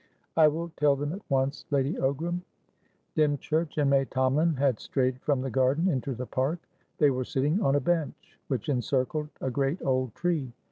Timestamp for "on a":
7.61-7.79